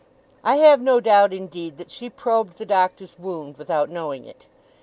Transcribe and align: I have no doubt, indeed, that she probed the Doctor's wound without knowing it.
I 0.43 0.55
have 0.55 0.81
no 0.81 0.99
doubt, 0.99 1.31
indeed, 1.31 1.77
that 1.77 1.91
she 1.91 2.09
probed 2.09 2.57
the 2.57 2.65
Doctor's 2.65 3.19
wound 3.19 3.57
without 3.57 3.87
knowing 3.87 4.25
it. 4.25 4.47